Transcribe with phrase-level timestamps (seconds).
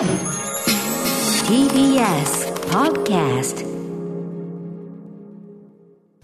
[0.00, 0.08] TBS
[2.70, 3.66] Podcast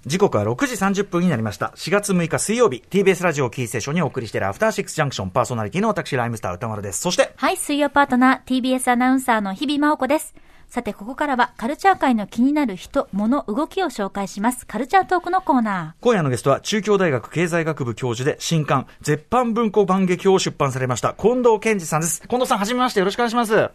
[0.07, 1.75] 時刻は6時30分になりました。
[1.77, 7.01] 4月6日水曜日、TBS ラジオキーステーションにお送りしているアフターシックスジャンクションパーソナリティの私、ライムスター歌丸です。
[7.01, 10.35] そして、はい、水曜パートナー、TBS アナウンサーの日々真央子です。
[10.77, 14.67] さて、ここからはカルチャー界の気になる人、物、動きを紹介します。
[14.67, 22.21] カルチャートークのコーナ今夜のゲストは中京大学経済学部教授で新刊、絶版文庫万華鏡を出版されました、近藤健二さんです。
[22.29, 23.71] 近藤さん、はじめましてよろしくお願いします。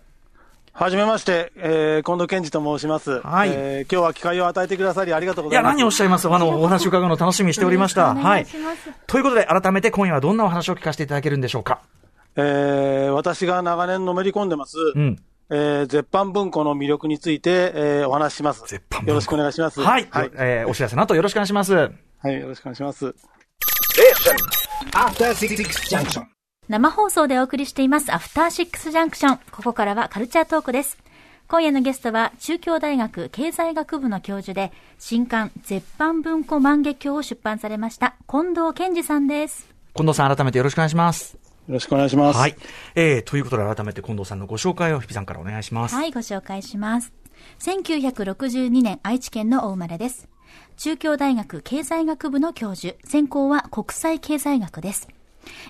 [0.74, 3.20] はじめまして、えー、近藤健二と申します。
[3.22, 5.78] はいえー今日は機会を与えてくださりありがとうごいや、ざいます。
[5.78, 6.30] 何をおっしゃいます？
[6.30, 8.12] あの、お話を伺うのを楽しみにしておりました。
[8.12, 8.92] おはい願いします。
[9.08, 11.82] ということで、改めて今夜はどんなお話を聞かせていただけるんでしょうか？
[12.36, 15.18] えー私が長年のめり込んでます、うん。
[15.52, 18.62] えー絶版文庫の魅力について、えーお話しします。
[18.68, 19.82] 絶版文庫よろしくお願いします。
[19.82, 20.08] はい。
[20.10, 20.32] はい。
[20.36, 21.74] えーお知らせの後よろしくお願いします。
[21.74, 23.14] はいよろしくお願いします。
[26.70, 29.40] 生放送でお送りしています、アフターシックスジャンクション。
[29.52, 30.98] ここからはカルチャートークです。
[31.50, 39.68] 今夜のゲストは、中京大学経済学部の教授で、新刊、絶版文庫万華鏡を出版されました、近藤健二さんです。
[39.94, 41.41] 近藤さん、改めてよろしくお願いします。
[41.68, 42.40] よろしくお願いします。
[42.40, 42.56] はい。
[42.96, 45.96] えー、ということで改めて近藤さんのご紹介を日比さんからお願いします。
[45.96, 47.14] はい、ご紹介します。
[47.60, 50.28] 1962年愛知県のお生まれです。
[50.78, 55.08] 中京大学経済学部の教授、専攻は国際経済学です。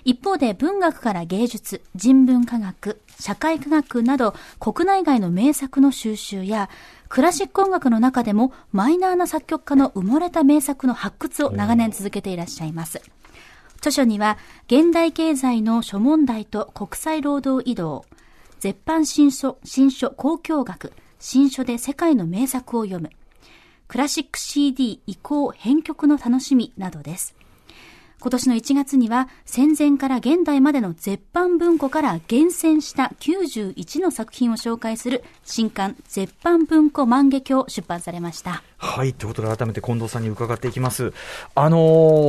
[0.04, 6.68] 一方で文学から芸術、人文科学、社会科学など国内外の名作の収集や
[7.08, 13.00] クラシック音楽の中でもマイナーな作曲家の埋もれた名作の発掘を長年続けていらっしゃいます。
[13.82, 14.38] 著書には、
[14.68, 18.04] 現代経済の諸問題と国際労働移動、
[18.60, 23.10] 絶版新書、新書交響楽、新書で世界の名作を読む、
[23.88, 27.34] クラシック CD 移行編曲の楽しみなどです。
[28.20, 38.62] 今年の1月には戦前から現代までの絶版文庫から厳選した91の作品を紹介する新刊絶版文庫万華鏡出版されました。
[38.76, 39.12] はい。
[39.12, 41.12] ということで、改めて近藤さんに伺っていきます。
[41.56, 41.78] あの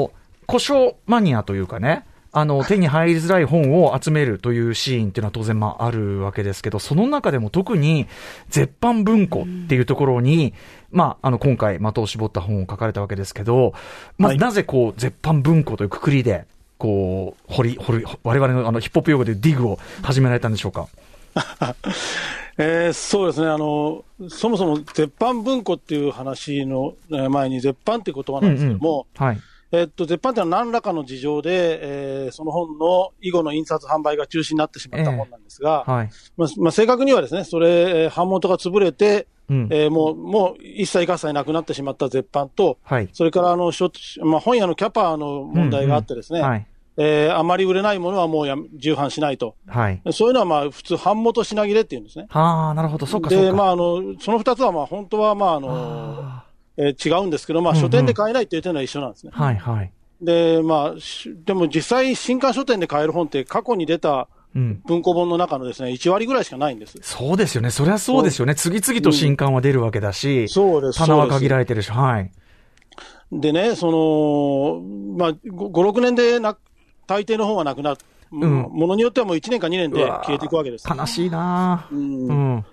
[0.07, 8.07] ー古書マニアというかね、あの、 手に入りづらい本を集めるというシーンっていうのは当然まああるわけですけど、その中でも特に
[8.49, 10.53] 絶版文庫っていうところに、
[10.91, 13.73] まあ、あの、今回的を絞った本を書かれたわけですけど、
[14.17, 16.45] まあ、はいなぜこう、絶版文庫というくくりで、
[16.77, 20.87] こう、掘り、掘り、我々のあの、ヒップホップ用語でディグを始められたんでしょうか？
[22.57, 29.39] えーそうですね、あの、そもそも絶版文庫っていう話のえー前に絶版っていう言葉なんですけども、はい。
[29.75, 31.79] えっと、絶版っていうのは何らかの事情で、
[32.25, 36.09] えーその本の以後の印刷販売が中止になってしまった本なんですが、はい。
[36.38, 39.67] まあまあ、正確にはですね、それ、えー版元が潰れて、うん。
[39.72, 43.09] えーもう、もう一切合切なくなってしまった絶版と、はい。
[43.13, 43.91] それからあの、書
[44.22, 46.67] まあ、本屋のキャパの問題があってですね、はい。
[46.97, 49.56] えーあまり売れないものはもうや重版しないと。
[49.66, 50.01] はい。
[50.12, 52.28] そういうのはまあ、普通、版元品切れっていうんですね。
[52.29, 53.07] はあ、なるほど。
[53.07, 53.45] そうか、そうか。
[53.45, 56.42] で、まあ、あの、その二つはまあ、本当はまあ、あの、あ
[56.78, 59.31] えー違うんですけど、まあ、うんうん書店で買えないって言ってるのは一緒なんですね。
[59.34, 59.91] ーはい、はい。
[60.22, 64.81] で、まあ、しでも実際、新刊書店で買える本って過去に出たうん。
[64.85, 67.00] 文庫本の中のですね、1割ぐらいしかないんです。
[67.01, 67.72] そうですよね。
[67.72, 68.53] そりゃそうですよね。
[68.53, 71.00] 次々と新刊は出るわけだし、そうです。
[71.00, 72.31] 棚は限られてるし、はい。
[73.31, 76.56] でね、その、まあ、5、6年でな、
[77.07, 77.97] 大抵の本はなくなる。
[78.35, 80.88] んものによってはもう1年か2年で消えていくわけです。
[80.88, 82.66] 悲しいなうぁうんん。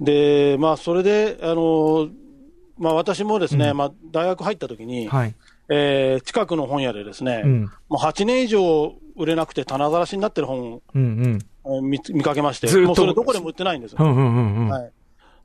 [0.00, 2.08] で、まあ、それで、あの、
[2.78, 5.34] まあ、私もですね、まあ、大学入った時に、はい。
[5.70, 7.62] えー近くの本屋でですね、うん。
[7.88, 11.38] もう8年以上売れなくて棚ざらしになってる本をうんうん。
[11.64, 13.98] えー見見かけまして、もうそれどこでも売ってないんですよ。
[14.00, 14.68] うんうんうんうん。
[14.68, 14.92] はい。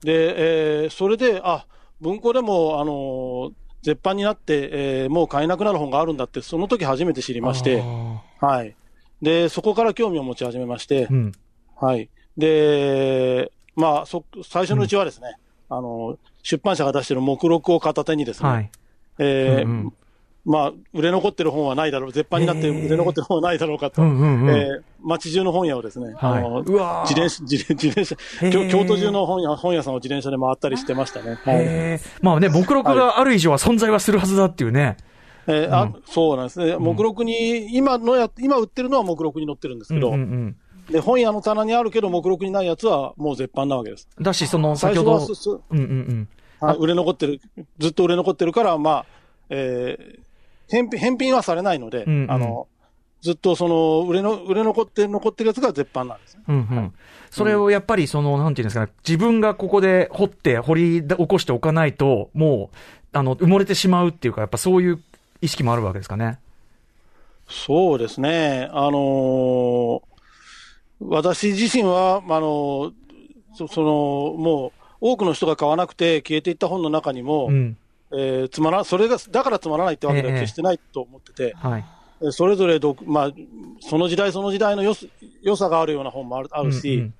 [0.04, 1.66] で、えーそれで、あ、
[2.02, 8.76] 文庫でも、あのー絶版になって、えーもう買えなくなる本があるんだって、その時初めて知りまして、あはい。
[9.22, 11.32] で、そこから興味を持ち始めましてー、うん。
[11.78, 12.10] はい。
[12.38, 15.38] で、まあ、そ、最初のうちはですね、
[15.70, 18.72] あの、出版社が出してる目録を片手にですね、はい。
[19.20, 19.94] えーうんうん
[20.46, 24.50] まあ、売れ残ってる本はないだろう、絶版になって売れ残ってる本はないだろうかと、うんうんうん。
[24.50, 28.18] えー街中の本屋をですね、はいあのうわー自転車、自転自転車
[28.52, 31.40] 京、京都中の本屋本屋さんを自転車で回ったりしてましたね。
[31.44, 34.98] はいまあね、目録がある以上は存在はするはずだっていうね。
[35.48, 36.76] えーあそうなんですね。
[36.78, 40.56] 目録に、今のや、今売ってるのは目録に載ってるんですけど、うんうんうん。
[40.90, 44.08] で、本屋の棚にあるけど目録にないやつはもう絶版なわけです。
[44.20, 45.28] だし、その、最先ほど
[45.70, 46.28] うんうんうん。
[46.60, 47.40] はい売れ残ってる、
[47.78, 49.06] ずっと売れ残ってるから、まあ、
[49.50, 50.20] えー
[50.70, 52.68] 返品、返品はされないので、うんうんあの、
[53.22, 56.44] ずっとその、売れの、売れ残って、残ってるやつが絶版なんですね。
[56.48, 56.94] うんうん。
[57.32, 65.02] それをやっぱりその、なんていうんですかね、自分がここで掘って、掘り起こしておかないと、もう、あの、埋もれてしまうっていうか、やっぱそういう
[65.42, 66.40] 意識もあるわけですかね。
[67.48, 68.70] そうですね。
[68.72, 70.02] あのー
[71.00, 72.94] 私自身は、あのー
[73.56, 77.78] そその、もう、多くの人が買わなくて消えていった本の中にも、うん。
[78.12, 81.86] えーつまら、それが、だからつまらないってわけではええ決してないと思ってて、はい。
[82.22, 83.32] えーそれぞれど、まあ、
[83.80, 85.08] その時代その時代のよす
[85.42, 87.14] 良さがあるような本もあるあるし、うんうん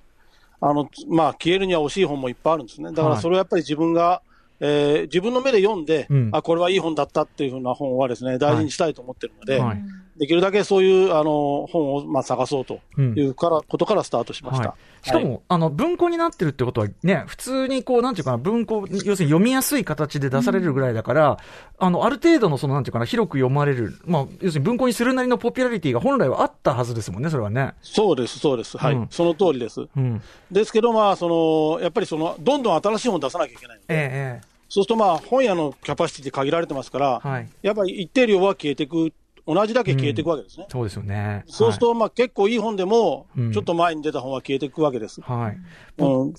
[0.62, 2.90] あの、まあ、消えるには惜しい本もいっぱいあるんですね。
[2.90, 4.20] だかはいらそれはやっぱり自分が、
[4.60, 9.82] えー自分の目で読んで、うんあ、これはいい本だったっていうふうな本はですね、大事にしたいと思ってるので、はい
[10.20, 14.68] できるだけそういう、あの、本を、まあ、探そうというから、ことからスタートしました。
[14.68, 21.38] はい、しかも、あの、文庫になってるってことはね、普通にこう、なんていうかな、文庫、要するに読みやすい形で出されるぐらいだから、
[21.78, 27.72] あの、ある程度のその、なんていうかな、広く読まれる、まあ、要するに文庫にするなりのポピュラリティが本来はあったはずですもんね、それはね。
[27.80, 28.76] そうです、そうです。
[28.76, 28.94] はい。
[28.94, 29.80] うんその通りです。
[29.96, 30.20] うん。
[30.50, 39.12] ですけど、まあ、その、やっぱりその、どんどん新しい本出さなきゃいけないので、ええ、そうするとまあ、本屋のキャパシティって限られてますから、はいやっぱり一定量は消えていく、
[39.46, 40.66] 同じだけ消えていくわけですね。
[40.70, 41.44] そうですよね。
[41.46, 45.20] そうすると、まあ、結構いい本でもうん、ちょっと前に出た本は消えていくわけです。
[45.20, 45.38] はい。
[45.38, 45.56] はい。
[45.98, 46.34] うん、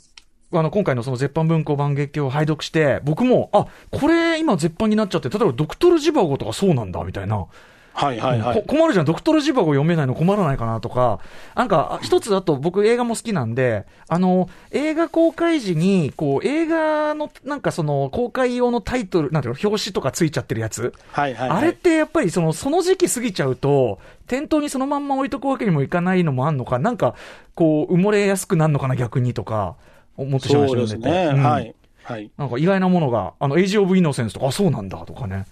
[0.54, 7.48] あの、今回のその絶版文庫版劇を拝読して、僕も、あ、これ今絶版になっちゃって、例えばドクトルジバゴとかそうなんだ、みたいな。
[7.94, 8.56] はいはいはい。
[8.56, 11.20] こ困るじゃん、ドクトルジバゴ読めないの困らないかなとか、
[11.56, 20.94] なんか、あ一つだと僕映画も好きなんで、あの、映画公開時に、こう、映画の、なんかその、公開用のタイトル、なんていうの、表紙とかついちゃってるやつ。
[21.12, 21.58] はいはいはい。
[21.60, 27.16] あれってやっぱりその、その時期過ぎちゃうと、店頭にそのまんま置いとくわけにもいかないのもあんのか、なんか、
[27.56, 29.76] こう、埋もれやすくなるのかな、逆にとか、
[30.18, 31.30] 思ってしまいましたですね。
[31.34, 31.76] うんはい。
[32.04, 32.32] はい。
[32.38, 35.46] なんか意外なものが、あの、エイジ・オブ・イノセンスとか、あ、そうなんだ、とかね。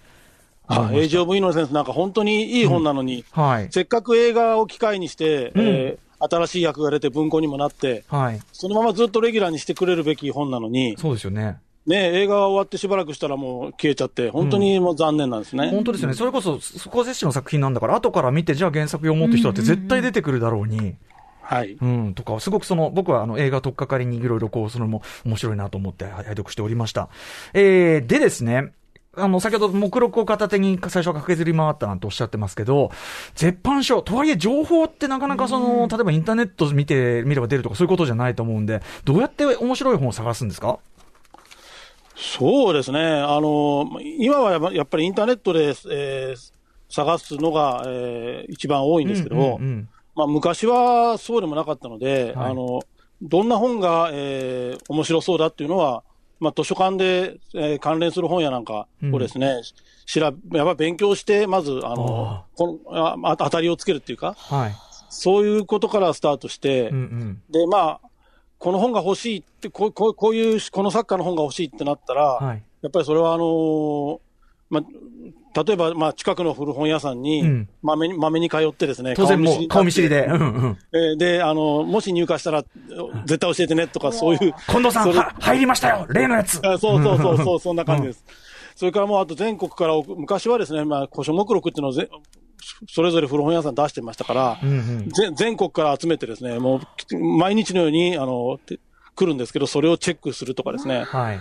[0.70, 3.68] あ、エイジオブイノセンスなんか本当にいい本なのに、はい。
[3.70, 8.40] せっかく映画を機会にして、うんえー新しい役が出て文庫にもなって、はい。
[8.52, 11.60] そのままずっとレギュラーにしてくれるべき本なのに、そうですよね。
[11.86, 15.70] ね、映画が終わってしばらくしたらもう消えちゃって、本当にもう残念なんですね。
[15.70, 16.14] 本当ですよね。
[16.14, 20.96] それこそ、スコセッシの作品なんだから、後から見て、じゃあ原作読もうって人だって絶対出てくるだろうに、
[21.40, 21.72] はい。
[21.80, 27.08] うん、とか、すごくその、僕はあの映画とっかかりにいろいろこう、それも面白いなと思って拝読しておりました。
[27.54, 28.72] えー、でですね、
[29.16, 32.92] あの、先ほど目録を片手に最初は駆けずり回ったなんておっしゃってますけど、
[33.34, 40.78] 絶版書、とはいえ情報ってなかなかその、例えばインターネット見て、見れば出るとかそういうことじゃないと思うんで、どうやって面白い本を探すんですか？
[42.14, 43.00] そうですね。
[43.00, 46.52] あの、今はやっぱりインターネットで、えー
[46.92, 49.88] 探すのが、えー一番多いんですけど、うんうんうん。
[50.16, 52.50] まあ、昔はそうでもなかったので、はい。
[52.50, 52.80] あの、
[53.22, 56.02] どんな本が、えー面白そうだっていうのは、
[56.40, 59.60] まあ、図書館で、えー関連する本屋なんかをですね、
[60.06, 64.74] 調べ、やっぱ勉強して、まず、あのあ、このああ当たりをつけるっていうか、はい。
[65.10, 67.42] そういうことからスタートして、うんうん。
[67.50, 68.00] で、まあ、
[68.58, 72.62] この本が欲しいって、こうこうこういう、この作家の本が欲しいってなったら、はい。
[72.82, 74.18] やっぱりそれはあのー
[74.70, 80.22] まあ、例えば、まあ、近くの古本屋さんにうん、まめに、まめに通ってですね、当然もう顔見知りで。
[80.22, 80.26] で。
[80.26, 80.78] うんうん。
[80.92, 82.64] えーで、あの、もし入荷したら、
[83.26, 84.54] 絶対教えてねとか、そういう。
[84.70, 88.24] 近藤さん、入りましたよ例のやつあそうそうそうそう、そんな感じです。
[88.76, 92.08] それからもう、あと全国から、昔はですね、まあ、古書目録っていうのをぜ、
[92.88, 95.08] それぞれ古本屋さん出してましたから、うんうん。
[95.10, 96.80] ぜ全国から集めてですね、も
[97.12, 98.78] う、毎日のように、あの、て
[99.16, 101.02] 来るんですけど、それをチェックするとかですね。
[101.02, 101.40] はい。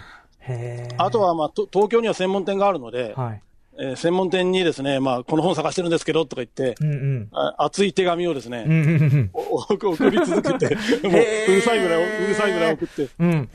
[0.97, 3.41] あとは、まあ、と東京には専門店があるので、はい。
[3.81, 7.29] えー専門店にですね、まあ、この本探してるんですけど、とか言って、うんうん。
[7.31, 10.75] あ熱い手紙をですね、うんうんうん 送り続けて、
[11.07, 13.29] もう、うるさいぐらい、うるさいぐらい送って、うん。
[13.29, 13.49] うん。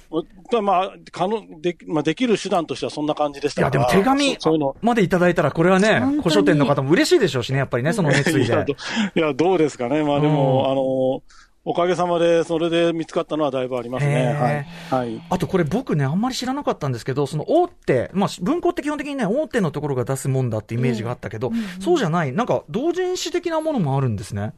[0.51, 3.79] まあ、まあ、可能、で、まあ、できる手段としてはそんな感じでしいや、で。
[3.79, 4.75] も手紙そそういうの。
[4.81, 9.21] までいただいたら、これはね古書店の方も嬉しいでしょうしね、やっぱりね、その熱意 いや、でど。
[9.21, 10.03] いや、どうですかね。
[10.03, 11.23] まあ、でも、うんあの、
[11.67, 14.13] おかげさまで、それで見つかったのはだいぶありますね。
[14.13, 14.67] へはい。
[14.91, 15.23] はい。
[15.31, 24.53] あとこれ僕ね、あんまり知らなかったんですけど、その大手、まあ文庫って基本的にね、大手のところが出すもんだってイメージがあったけど、そうじゃない、なんか同人誌的なものもあるんですね。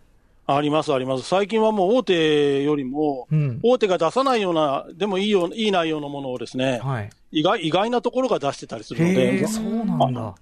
[0.48, 1.24] あります、あります。
[1.24, 7.10] 最近はもう大手よりも、うん大手が出さないような、でもいいよう、いい内容のものをですね、はい。
[7.32, 10.34] 意外、意外なところが出してたりするのへでえ、、そうなんだ。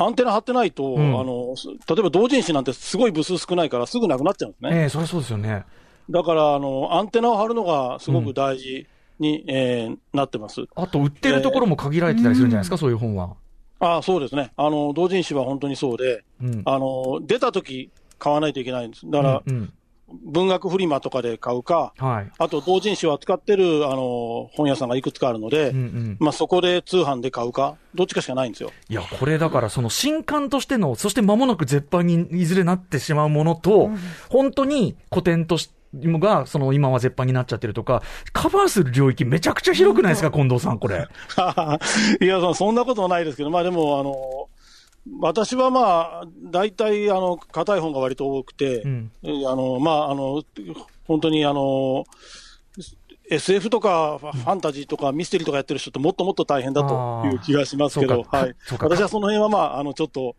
[0.00, 4.70] アンテナ張ってないと、うんあの、す例えば同人誌なんてすごい部数少ないからすぐなくなっちゃうんですね。
[4.82, 5.64] ええそりゃそうですよね。
[6.10, 8.86] だから、あの、アンテナを張るのがすごく大事
[9.18, 10.64] に、えーなってます。
[10.74, 13.36] あと、売ってるところも限られてたりするんじゃないですか、そういう本は。
[13.80, 14.52] ああ、そうですね。
[14.56, 16.62] あの、同人誌は本当にそうで、うん。
[16.64, 19.08] あの、出た時買わないといけないんです。
[19.08, 19.72] だから、うんうん
[20.24, 22.30] 文学フリマとかで買うか、はい。
[22.38, 26.16] あと同人誌を扱ってる、あの、本屋さんがいくつかあるので、うんうん。
[26.18, 28.72] まあそこで通販で買うか、どっちかしかないんですよ。
[28.88, 33.90] いや、これだから、その新刊としての、そして間もなく絶版にいずれなってしまうものと、
[34.30, 38.02] 本当に古典として、が、その今は絶版になっちゃってるとか、
[38.32, 41.08] カバーする領域めちゃくちゃ広くないですか、近藤さん、これ。
[42.20, 44.48] いや、そそんなことはないですけど、まあでも、あの、
[45.20, 49.10] 私はまあ、大体、あの、硬い本が割と多くて、うん。
[49.22, 50.42] えあの、まあ、あの、
[51.06, 52.04] 本当に、あの、
[53.30, 58.54] SF とかファンタジーとかミステリーとかやってる人ってもっともっと大変だという気がしますけど、はい。
[58.80, 60.34] 私はその辺はまあ、あの、ちょっと、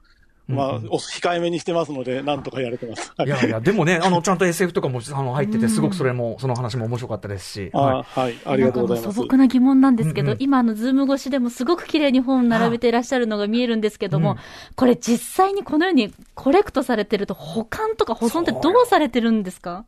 [0.56, 3.13] まあ、うんうんお控えめにしてますので、なんとかやれてます。
[3.15, 7.70] はいいやいや、でもね、あの、ちゃんと SF とかもあの入ってて、すごくそれも、その話も面白かったですし。
[7.74, 9.27] あはいーはい、ありがとうございます素。
[9.27, 14.38] 朴な疑問なんですけど、うんうん今あのズーム越しでもすごく綺麗に本を並べていらっしゃるのが見えるんですけども、うん
[14.75, 19.86] これ実際にこのようにコレクトされてると保管とか保存ってどうされてるんですか？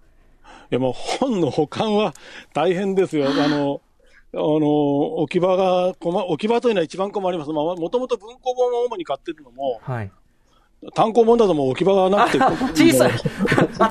[0.71, 2.13] いや、もう本の保管は
[2.53, 3.29] 大変ですよ。
[3.29, 3.81] あの、
[4.33, 7.51] あの、置き場が困、置き場というのは一番困ります。
[7.51, 10.11] まあ、もともと文庫本を主に買ってるのも、はい。
[10.95, 13.11] 単行本だともう置き場がなくて、小さい。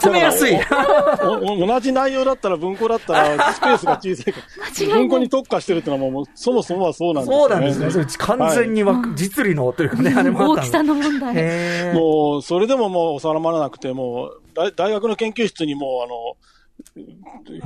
[0.03, 0.59] 集めやすい。
[1.23, 4.41] 同じ内容だったら文庫だったらスペースが小さいか
[4.87, 7.43] ら、文庫に特化してるっていうのはもう、そもそもはそうなんですよね。
[7.43, 8.07] そうなんですね。
[8.19, 11.95] 完全にわく実利のというかね、あれも大きさの問題。
[11.95, 16.37] もう、それでももう収まらなくて、もう、大大学の研究室にもう、あの、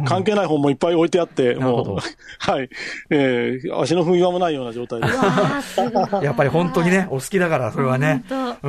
[0.06, 1.98] 関係ない本もいっぱい置いてあって、もう、
[2.38, 2.68] はい、
[3.10, 5.14] えー足の踏み場もないような状態です。
[6.22, 8.24] やっぱり本当にね、お好きだから、それはね。
[8.28, 8.68] 本う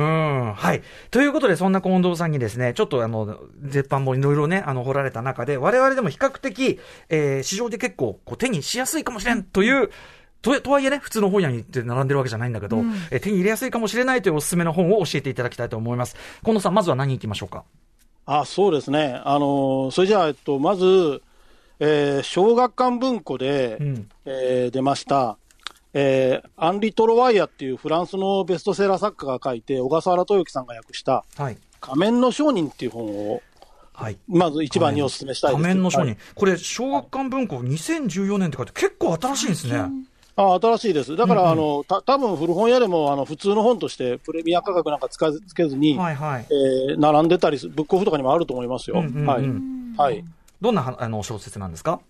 [0.50, 0.52] ん。
[0.54, 0.82] はい。
[1.10, 9.90] ということで、そんな近藤さんにですね、ちょっとあの、絶版もいろいろね、あの、掘られた中で、我々でも比較的、えー市場で結構、こう、手にしやすいかもしれんという、
[10.42, 12.78] ととはいえね、普通の本屋に行って並んでるわけじゃないんだけど、
[13.10, 16.16] えー手に入れやすいかもしれないというおすすめの本を教えていただきたいと思います。
[16.44, 17.64] 近藤さん、まずは何行きましょうか？
[18.26, 19.20] あ、そうですね。
[19.24, 21.22] あの、それじゃあ、えっと、まず、
[21.78, 24.08] えー小学館文庫で、うん。
[24.24, 25.38] えー出ました、
[25.94, 31.56] えーアンリ・トロワイヤっていうフランスのベストセラー作家が書いて、小笠原豊樹さんが訳した、はい。
[31.80, 33.42] 仮面の商人っていう本を、
[33.92, 34.18] はい。
[34.28, 35.62] まず一番にお勧めしたいです。
[35.62, 36.06] 仮面の商人。
[36.08, 39.84] はいこれ、小学館文庫2014年って書いて、結構新しいんですね。
[40.36, 41.16] あ新しいです。
[41.16, 46.46] だから、うんうんあの、た多分古本屋でも、あの、普通の本として、プレミア価格なんかつかつけずに、はいはい。
[46.50, 48.98] えー並んでたりす、ブックオフとかにもあると思いますよ。
[49.00, 49.46] うんうんうんはい。
[49.96, 50.24] はい。
[50.60, 52.00] どんなはあの小説なんですか？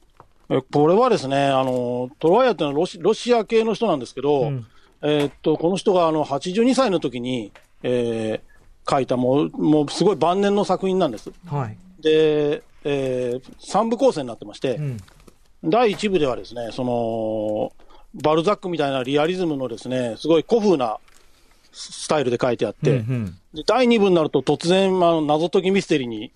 [0.50, 4.66] えこれはですね、あの、トロワイヤっていうのはロシロシア系の人なんですけど、うん
[5.02, 7.52] えーっと、この人があの、82歳の時に、
[7.82, 8.56] えー
[8.88, 11.32] 書いたもう、もうすごい晩年の作品なんです。
[11.48, 11.76] はい。
[12.00, 14.96] で、えー、三部構成になってまして、うん。
[15.64, 17.72] 第一部ではですね、その、
[18.14, 20.98] バルザックみたいなリアリズムのですね、すごい古風な
[21.72, 26.32] ススタイルで書いてあって、うんうんで第二部になると突然、あの謎解きミステリーに。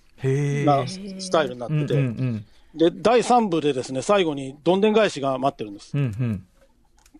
[0.67, 2.45] なスタイルになってて、うんうんうん。
[2.75, 5.97] で、第三部でですね、最後にどんでん返しが待ってるんです。
[5.97, 6.47] うんうん。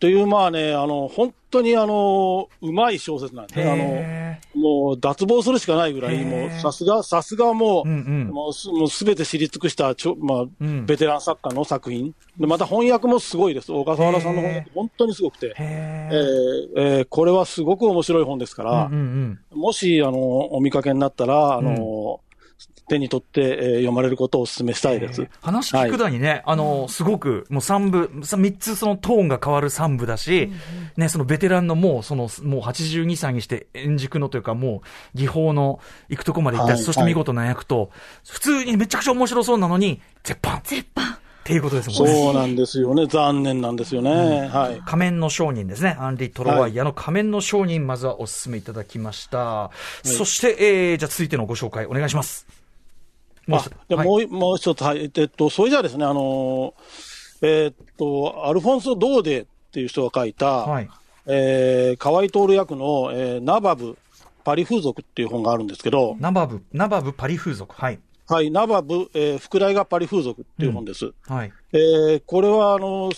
[0.01, 3.63] という、まあね、あの、本当にあの、うまい小説なんで。
[3.71, 12.15] あの、へもう脱帽するしかないぐらい、もうさすが、さすがもう、うんうんもうすもうすべて知り尽くしたちょ、まあ、うんベテラン作家の作品。
[12.39, 13.71] で、また翻訳もすごいです。
[13.73, 15.49] 小笠原さんの翻訳、本当にすごくて。
[15.49, 16.81] へええ。
[16.81, 22.21] ーえーこれはすごく面白い本ですから、うんうんもし、あの、お見かけになったら、あの、
[22.91, 25.27] 手に取って、えー読まれることをお勧めしたいです。
[25.41, 30.51] 話聞くだにね、あの、すごく、もう三部、さ三つそのトーンが変わる三部だし、
[30.97, 34.83] ね、そのベテランのもう、その、もう82歳にして円熟のというか、も
[35.15, 37.91] う、技法の行くとこまで行ったし、はいそして見事な役と、
[38.27, 41.19] 普通にめちゃくちゃ面白そうなのに、絶版っ絶版。
[41.45, 42.15] ていうことですもんね。
[42.15, 43.07] そうなんですよね。
[43.07, 44.49] 残念なんですよね。
[44.49, 44.81] はい。
[44.85, 45.97] 仮面の商人ですね。
[45.99, 49.71] アンリ・トロワイヤの仮面の商人、まずはお勧めいただきました。
[50.05, 52.60] そして、えー、じゃあ続いてのご紹介お願いします。
[53.47, 55.11] もうあではいもういもう一つ、はい。
[55.15, 60.89] えっと、それじゃあですね、あのーえーっと、アルフォンソ・ドーデっていう人が書いた、はい。
[61.27, 63.97] えー、河合徹役の、えーナバブ、
[64.45, 67.75] パリ風俗っていう本があるんですけど、ナバブ、ナバブパリ風俗。
[67.75, 67.99] はい。
[68.29, 71.13] はい、ナバブ、えー、副題がパリ風俗っていう本です。
[71.27, 71.53] はい。
[71.73, 73.11] えーこれは、あの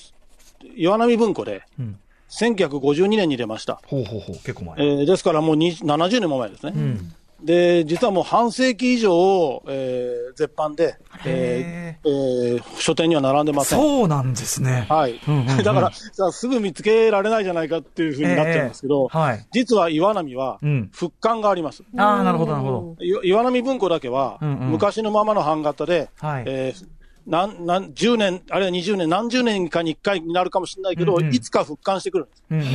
[0.77, 1.99] 岩波文庫で、うん。
[2.31, 3.81] 1952年に出ました。
[3.87, 4.37] ほうほうほう。
[4.37, 4.77] 結構前。
[4.79, 6.73] えーですからもうに70年も前ですね。
[6.75, 7.15] うん。
[7.45, 10.97] で、実はもう半世紀以上、えー絶版で、
[11.27, 13.79] えーえー書店には並んでません。
[13.79, 14.87] そうなんですね。
[14.89, 15.21] はい。
[15.29, 21.83] うんうんうん だから、さあすぐ見つけられないじゃないかっていうふうになっちゃうんですけど、ええはい実は岩波はうん、復刊があります。
[21.97, 26.87] ああ、なるほど、なるほい岩波文庫だけは、うんうん昔のままの版型で、はいえー
[27.27, 32.43] なん、なん、10年、あるいは20年、何十年かに1回になるかもしれないけど、うんうんいつか復刊してくるんです。
[32.51, 32.57] ど。
[32.57, 32.67] うんうん。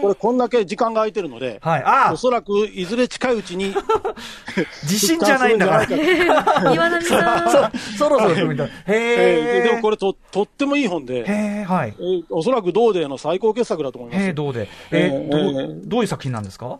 [0.00, 1.82] これ、こんだけ時間が空いてるので、はい。
[1.84, 3.72] ああおそらくいずれ近いうちに
[4.82, 6.72] 自信じゃないんだから。
[6.74, 7.72] 岩波さん。
[7.96, 8.66] そろそろみたいな。
[8.66, 9.56] へえ。
[9.58, 11.22] えーでもこれと、とってもいい本で、
[11.66, 12.02] はいえ。
[12.02, 14.24] ーおそらく同デーの最高傑作だと思います。
[14.24, 14.68] へえ、どうで。
[14.90, 16.78] えー、どえーう、どういう作品なんですか？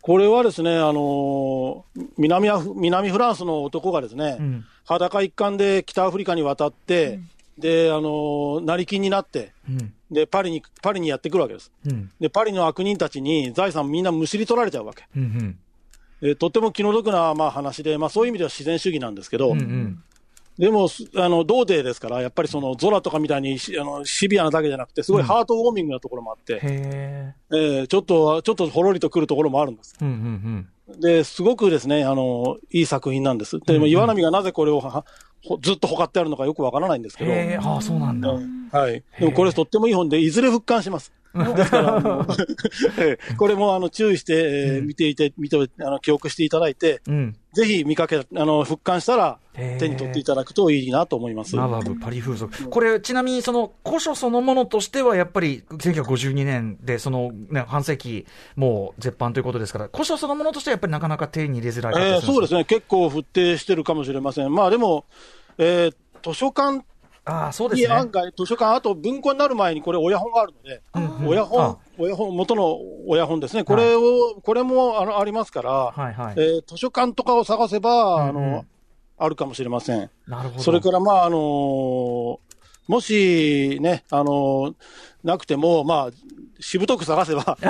[0.00, 7.20] これはですね、あのー南アフ、南フランスの男がですね、うん裸一貫で北アフリカに渡って、
[7.58, 9.92] で、あのー成金になって、うん。
[10.10, 11.72] で、パリに、パリにやってくるわけです。
[11.86, 12.10] うん。
[12.20, 15.04] で、パリの悪人たちに財産みんなむしり取られちゃうわけ。
[15.16, 15.58] うん。
[16.20, 19.58] でとっても気の毒な、まあ、話で、まあ、そういう意味では自然主義なんですけど、うん。
[19.60, 20.02] うん。
[20.58, 27.34] でも、すあの、童貞ですから、やっぱりその、ゾラとかみたいにしあのシビアなだけじゃなくて、すごいハートウォーミングなところもあって、へえ。
[27.50, 29.96] えーちょっと、ちょっとほろりとくるところもあるんです。
[30.00, 33.58] うんうんで、すごくですね、あの、いい作品なんです。
[33.60, 35.04] でも、岩波がなぜこれをは
[35.42, 37.26] ほずっとほかってあるのかよくわからないんですうん。
[37.26, 38.30] けど、ああ、そうなんだ。
[38.72, 39.02] はい。
[39.18, 41.12] でもこれとってもいい本で、いずれ復刊します。
[43.36, 47.36] これもあの注意して、えー見ていて、見て、あの、記憶していただいて、うん。
[47.52, 51.56] ぜひ見かけ、あの、復刊したら、手に取っていただくといいなと思います。
[51.56, 52.68] ナバブ、パリ風俗。
[52.68, 58.26] これ、ちなみに、その、古書そのものとしては、やっぱり、1952年で、その、ね、半世紀、
[58.56, 62.60] もう、絶版ということですから、古書そのものとしては、やっぱりなかなか手に入れづらいえーそうですね。
[62.60, 62.64] ね。
[62.64, 64.52] 結構振ってしてるかもしれません。
[64.52, 65.04] まあでも、
[65.58, 66.82] えー図書館
[67.26, 67.88] ああ、そうですね。
[67.88, 73.64] に案外、図書館、あと文庫になる前にこれ親本があるので、うんあ親本、親本、元の親本ですね。
[73.64, 76.40] これを、これもあのありますから、はいはいえ。
[76.58, 78.66] ー図書館とかを探せば、あの、うんうん
[79.16, 80.10] あるかもしれません。
[80.26, 80.62] なるほど。
[80.62, 82.38] それから、まあ、あのー
[82.88, 84.74] もしね、あのー
[85.22, 86.10] なくても、まあ、
[86.60, 87.58] しぶとく探せば、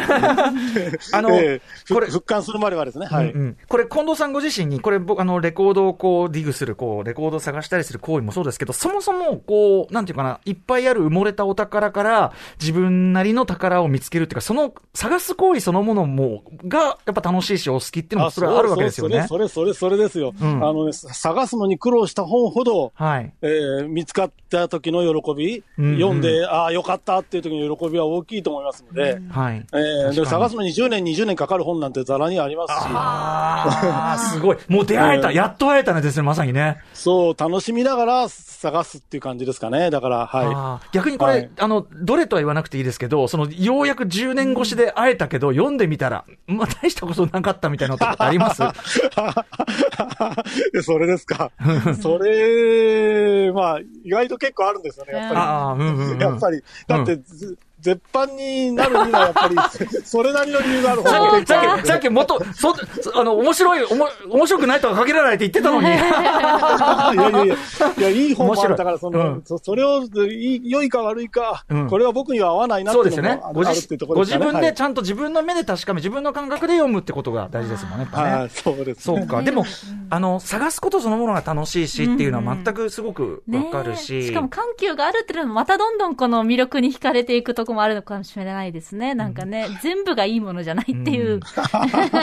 [1.12, 3.30] あの、えーふこれ復刊するまではですね、はい。
[3.32, 19.26] うんうんこれ、近藤さんご自身に、これ、僕、あの、レコードをこう、ディグする、こう、レコードを探したりする行為もそうですけど、そもそも、こう、なんていうかな、いっぱいある埋もれたお宝から、自分なりの宝を見つけるっていうか、その、探す行為そのものも、が、やっぱ楽しいし、お好きっていうのも、それはあるわけですよね。
[19.28, 20.34] それ、それ、それそれですよ。
[20.40, 23.32] うんあのね、探すのに苦労した本ほど、はい。
[23.42, 29.64] えー見つかった時の喜び、うんうん読んで、ああ、よかったっていう時の喜びは大きいと思いますので、はい。
[29.72, 34.56] えーで探すのに10年、20年かかる本なんてざらにありますし、ああ、すごい。
[34.68, 36.78] もう出会えた、えーやっと会えたねですね、まさにね。
[36.94, 39.90] そう、楽しみながら探すっていう感じですかね。
[39.90, 40.88] だから、はい。
[40.92, 48.62] 逆にこれ、はいあの、どれとは言わなくていいですけど、その、ようやく10年越しで会えたけど、読んでみたら、まあ、大したことなかったみたいなことってあります？
[50.74, 51.50] えそれですか。
[52.00, 55.40] それ、まあ、意外と結構あるんですよね、やっぱり。
[55.40, 56.18] ああ、うんうん、うん。
[56.20, 59.56] やっぱり、だって、ず絶版になるにはやっぱり、
[60.06, 61.42] それなりの理由があるさ本がっ
[61.82, 65.88] き、さっき、もっと、そ、そあの、面白い、おも、面白くないとは限らないって言ってたのに。
[65.88, 67.54] いやいやいや、
[67.98, 73.48] いや、いい本もあるだから、その、うんそそれを、いい良いか悪いか、うんこれは僕には合わないなってそうですよいうのもあ。
[73.48, 74.46] ねご自あるっていうとこごろですかね。
[74.46, 78.48] 自分でちゃんと自分の目で確かめ、自分の感覚で読むってことが大事ですもんね、やっぱね。
[78.48, 79.18] そうです、ね。
[79.18, 79.42] そうか。
[79.42, 79.66] でも、
[80.08, 84.28] あの、探すことそのものが楽しいしっていうのは全くすごくわかるし。
[84.28, 89.14] しかも緩急があるっていうのもまたどんどんこの魅力に惹かれていくとこもあるのかもしれないですね。
[89.14, 91.40] なんかね、全部がいいものじゃないっていう。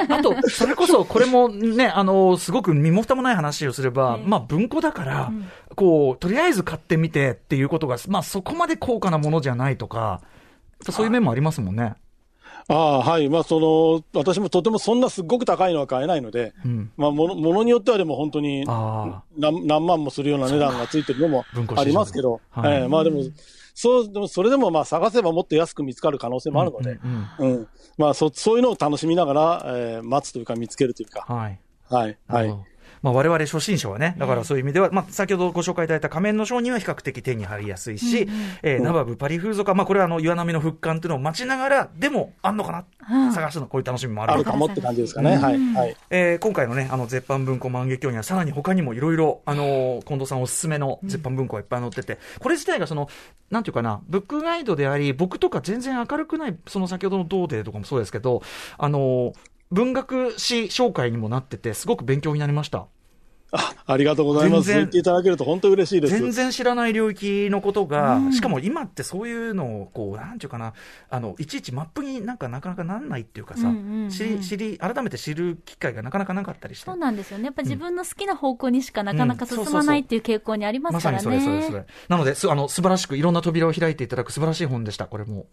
[0.10, 5.32] あと、それこそ、これもね、あの、すごく身も蓋もない話をすれば、まあ、文庫だから、
[5.76, 10.22] こう、とりあえず買ってみてっていうことが、まあ、そこまで高価なものじゃないとか、
[10.90, 11.94] そういう面もありますもんね。
[12.68, 13.30] ああ、はい。
[13.30, 16.92] まあ、その、私もとてもそんなすっごく高いのは買えないので、うん。
[16.96, 23.24] まあ、もの、ものによってはでも本当にあ何、何万もするような値段がついてるのもありますけど、はいええまあでも、
[23.74, 27.00] そう、でもそれでもまあ探せばもっと安く見つかる可能性もあるので、
[28.14, 31.60] そ、そういうのを楽しみながら、えー待つというか見つけるというか、はい。
[31.90, 32.71] はい、はい
[33.02, 38.28] まあ、我々初心者はね、だからそういう意味では、まあ、先ほどご紹介いただいた仮面の章には比較的手に入りやすいし、
[38.62, 44.34] えーナバブパリ風俗は、まあ、これはあの、岩波の復刊っていうのを待ちながら、でも、あんのかな、探すの、こういう楽しみもある。
[44.34, 45.38] あるかもって感じですかね。
[45.38, 45.98] はい、はい。
[46.10, 53.10] えー今回のね、あの、絶版文庫万華鏡には、さらに他にもいろいろ、あのー近藤さんおすすめの絶版文庫がいっぱい載ってて、これ自体がその、
[53.50, 58.42] なんていうかな、ブックガイドであり、僕とか全然明るくない、その先ほどの童貞とかもそうですけど、
[58.78, 59.34] あのー
[59.72, 62.88] 文学史紹介にもなってて、すごく勉強になりました。
[63.54, 64.72] あありがとうございます。
[64.72, 66.18] 言っていただけると本当嬉しいです。
[66.18, 70.74] 全然知らない領域のことが、しかも今ってそういうのを、こう、なんていうかな、
[71.10, 76.98] あの、いちいちマップになんかなかなかなんないっていうかさ、うんうんうん知り、知り、改めて知る機会がなかなかなかったりしてそう。
[76.98, 77.46] なんですよね。
[77.46, 81.26] やっぱ自分の好きな方向にしかなかなか進まないっていう傾向にありますからね。
[81.26, 81.86] まさにそれそれそれ。
[82.08, 85.48] なので、すあの、素晴らしくいろんな扉を開いていただく素晴らしい本でした、これも。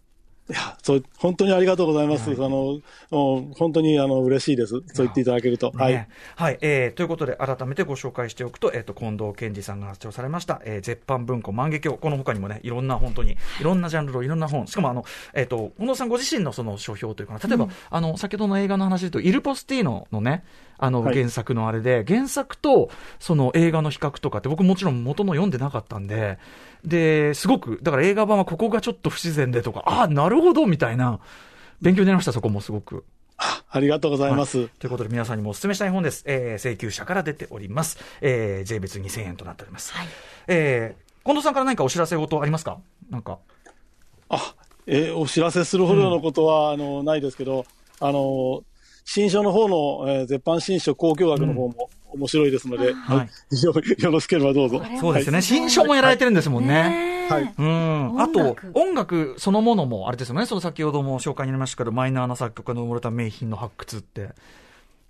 [0.49, 2.31] いや、そう、本当にありがとうございます。
[2.31, 2.79] あの、
[3.11, 4.71] 本当にあの嬉しいです。
[4.71, 5.71] そう言っていただけると。
[5.75, 5.93] はい。
[5.93, 6.57] ねはい。
[6.61, 11.99] えーということで、改めてご紹介しておくと、えっ、と、近藤健二さんが発表されました、えー絶版文庫万華鏡。
[11.99, 14.65] この他にもね、いろんな本当に、いろんなジャンルのいろんな本。
[14.65, 20.43] しかも、あの、えっ、と、近藤さんご自身のその書評というかな、例えば、あの、先ほどの映画の話で言うと、イルポスティーノのね、
[20.79, 26.39] あの、はい原作のあれで、原作と、その映画の比較とかって、僕もちろん元の読んでなかったんで、
[26.85, 31.19] で、すごく、だから映画版はここがちょっと不自然でとか、ああ、なるほど、みたいな、
[31.81, 33.03] 勉強になりました、そこもすごく。
[33.71, 34.67] ありがとうございます。
[34.79, 36.23] ということで皆さんにもお勧めしたい本です。
[36.27, 37.97] えー請求者から出ております。
[38.19, 39.93] えー税別2000円となっております。
[39.93, 40.07] はい
[40.47, 42.79] えー近藤さんから何かお知らせ事ありますか？
[43.09, 43.37] なんか。
[44.29, 44.55] あ、
[44.87, 47.65] えーお知らせするほどのことは、あの、ないですけど、
[48.01, 48.63] あの、
[49.05, 54.81] 新書の方の、えー絶版新書交響学の方も、面白いですので、はいはい、よ よろしければどうぞ。
[54.99, 55.41] そうですね。
[55.41, 57.27] 新書もやられてるんですもんね。
[57.29, 58.21] はいうん。
[58.21, 60.45] あと音楽、音楽そのものも、あれですよね。
[60.45, 64.29] その先ほども紹介になりましたけど、マイナーな作曲家の埋もれた名品の発掘って。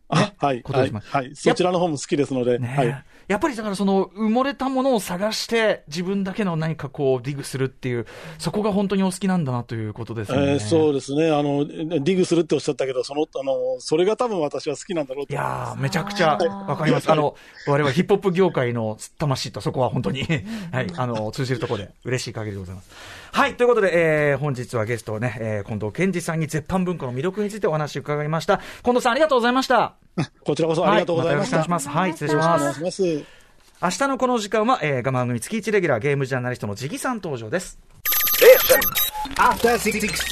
[0.09, 1.35] あはい、はいことにしますはい。
[1.35, 3.05] そちらの方も好きですので、ねはい。
[3.29, 8.07] やっぱりだからその埋もれたものを探して自分だけの何かこうディグするっていう、
[8.39, 10.53] そこが本当にお好きなんだなということですよね。
[10.53, 11.29] えーそうですね。
[11.29, 15.35] あの、ディグするっておっしゃったけど、その、あの、それが多分私は好きなんだろうとい。
[15.35, 17.11] やー、めちゃくちゃわかります。
[17.11, 17.35] あの、
[17.67, 20.23] 我々ヒップホップ業界の魂とそこは本当に、
[20.71, 22.89] はい、あの、通じるところで嬉しい限りでございます。
[23.31, 28.59] はい、ということで、えー、本日はゲストね、えー、近藤健二さんに絶版文庫の魅力についてお話を伺いました。
[28.83, 29.95] 近藤さんありがとうございました。
[30.43, 31.57] こちらこそありがとうございました。
[31.59, 33.39] はいまたよろしくお願いしますはい失礼しますくお願いします。
[33.81, 37.79] 明日のこの時間は、えー、ガマ組月1レギュラーゲームジャーナリストのジギさん登場です。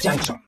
[0.02, 0.36] Junction.